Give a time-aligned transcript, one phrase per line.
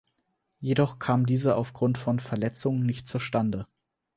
[0.59, 3.67] Jedoch kam diese aufgrund von Verletzungen nicht zustande.